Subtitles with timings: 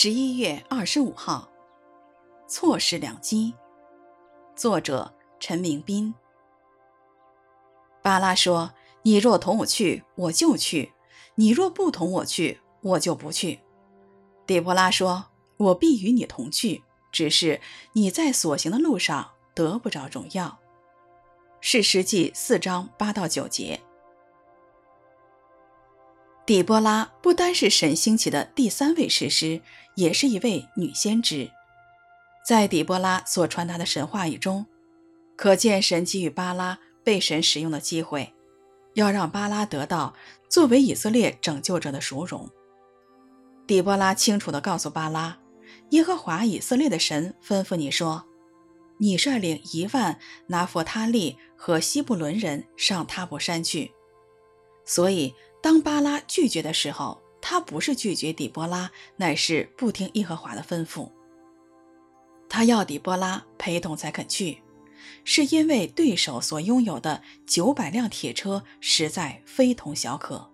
[0.00, 1.50] 十一月二十五号，
[2.46, 3.52] 错失良机。
[4.54, 6.14] 作者：陈明斌。
[8.00, 8.70] 巴拉说
[9.02, 10.92] ：“你若同我去，我就去；
[11.34, 13.58] 你若不同我去，我就不去。”
[14.46, 17.60] 底波拉说：“我必与你同去，只是
[17.94, 20.60] 你在所行的路上得不着荣耀。”
[21.60, 23.80] 士师记四章八到九节。
[26.48, 29.60] 底波拉不单是神兴起的第三位士师，
[29.96, 31.50] 也是一位女先知。
[32.42, 34.64] 在底波拉所传达的神话语中，
[35.36, 38.32] 可见神给予巴拉被神使用的机会，
[38.94, 40.14] 要让巴拉得到
[40.48, 42.48] 作为以色列拯救者的殊荣。
[43.66, 45.38] 底波拉清楚地告诉巴拉，
[45.90, 48.24] 耶和华以色列的神吩咐你说
[48.96, 53.90] ：“你率领一万拿弗他利和西布伦人上他布山去。”
[54.86, 55.34] 所以。
[55.68, 61.10] 当巴拉拒绝的时候，他不是拒绝底波拉，乃是不听耶和华的吩咐。
[62.48, 64.62] 他要底波拉陪同才肯去，
[65.24, 70.50] 是因为对手所拥有的九百辆铁车实在非同小可，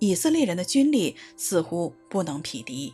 [0.00, 2.92] 以色列人的军力似乎不能匹敌。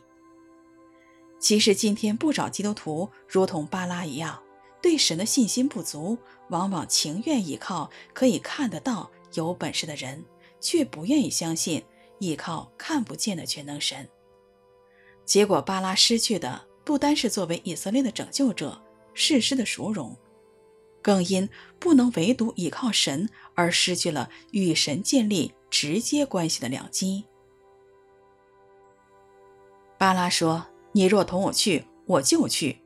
[1.39, 4.43] 其实今天不找基督徒如同巴拉一样，
[4.83, 6.19] 对神的信心不足，
[6.50, 10.22] 往往情愿依靠可以看得到、有本事的人。
[10.61, 11.83] 却不愿意相信
[12.19, 14.08] 依靠看不见的全能神，
[15.25, 18.81] 结果巴拉失去的不单是作为以色列的拯救者、
[19.14, 20.16] 士师的殊荣，
[21.00, 27.25] 更因不能唯独依靠神而失去了与神建立直接关系的良机。
[29.97, 32.77] 巴拉说：“你若同我去，我就去；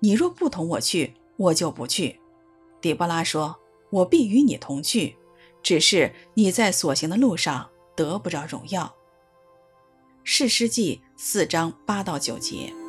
[0.00, 2.18] 你若不同我去，我就不去。”
[2.80, 3.58] 底波拉说
[3.90, 5.16] ：“我必与你同去。”
[5.62, 8.94] 只是你在所行的路上得不着荣耀。
[10.24, 12.81] 世师记四章八到九节。